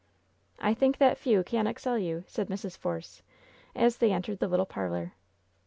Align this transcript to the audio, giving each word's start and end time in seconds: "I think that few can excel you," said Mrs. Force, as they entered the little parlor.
"I 0.57 0.73
think 0.73 0.97
that 0.97 1.19
few 1.19 1.43
can 1.43 1.67
excel 1.67 1.95
you," 1.99 2.23
said 2.25 2.47
Mrs. 2.47 2.75
Force, 2.75 3.21
as 3.75 3.97
they 3.97 4.11
entered 4.11 4.39
the 4.39 4.47
little 4.47 4.65
parlor. 4.65 5.13